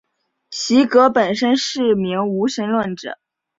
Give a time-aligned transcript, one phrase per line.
[0.49, 3.19] 席格本身是名无神论者。